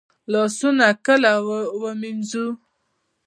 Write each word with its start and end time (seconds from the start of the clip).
لاسونه 0.31 0.85
کله 1.05 1.31
ووینځو؟ 1.79 2.45